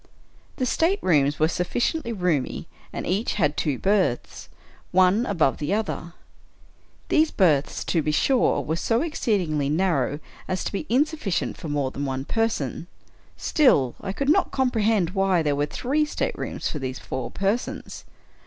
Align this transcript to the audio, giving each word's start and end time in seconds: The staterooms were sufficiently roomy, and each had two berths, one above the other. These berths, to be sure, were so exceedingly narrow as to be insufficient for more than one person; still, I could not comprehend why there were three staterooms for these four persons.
The 0.55 0.65
staterooms 0.65 1.37
were 1.39 1.47
sufficiently 1.47 2.11
roomy, 2.11 2.67
and 2.91 3.05
each 3.05 3.35
had 3.35 3.55
two 3.55 3.77
berths, 3.77 4.49
one 4.91 5.27
above 5.27 5.59
the 5.59 5.75
other. 5.75 6.13
These 7.09 7.29
berths, 7.29 7.83
to 7.83 8.01
be 8.01 8.11
sure, 8.11 8.61
were 8.61 8.75
so 8.77 9.03
exceedingly 9.03 9.69
narrow 9.69 10.19
as 10.47 10.63
to 10.63 10.71
be 10.71 10.87
insufficient 10.89 11.55
for 11.55 11.69
more 11.69 11.91
than 11.91 12.05
one 12.05 12.25
person; 12.25 12.87
still, 13.37 13.93
I 14.01 14.11
could 14.11 14.29
not 14.29 14.49
comprehend 14.49 15.11
why 15.11 15.43
there 15.43 15.55
were 15.55 15.67
three 15.67 16.03
staterooms 16.05 16.67
for 16.67 16.79
these 16.79 16.97
four 16.97 17.29
persons. 17.29 18.03